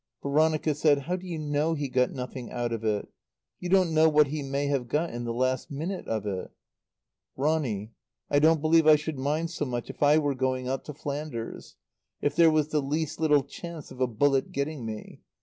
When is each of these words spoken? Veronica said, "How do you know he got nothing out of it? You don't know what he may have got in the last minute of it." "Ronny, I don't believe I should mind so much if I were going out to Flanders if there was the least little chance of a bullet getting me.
Veronica 0.23 0.73
said, 0.73 0.97
"How 1.01 1.15
do 1.15 1.27
you 1.27 1.37
know 1.37 1.75
he 1.75 1.87
got 1.87 2.09
nothing 2.09 2.49
out 2.49 2.71
of 2.73 2.83
it? 2.83 3.07
You 3.59 3.69
don't 3.69 3.93
know 3.93 4.09
what 4.09 4.29
he 4.29 4.41
may 4.41 4.65
have 4.65 4.87
got 4.87 5.11
in 5.11 5.25
the 5.25 5.31
last 5.31 5.69
minute 5.69 6.07
of 6.07 6.25
it." 6.25 6.49
"Ronny, 7.35 7.91
I 8.27 8.39
don't 8.39 8.61
believe 8.61 8.87
I 8.87 8.95
should 8.95 9.19
mind 9.19 9.51
so 9.51 9.63
much 9.65 9.91
if 9.91 10.01
I 10.01 10.17
were 10.17 10.33
going 10.33 10.67
out 10.67 10.85
to 10.85 10.93
Flanders 10.95 11.75
if 12.19 12.35
there 12.35 12.49
was 12.49 12.69
the 12.69 12.81
least 12.81 13.19
little 13.19 13.43
chance 13.43 13.91
of 13.91 14.01
a 14.01 14.07
bullet 14.07 14.51
getting 14.51 14.87
me. 14.87 15.21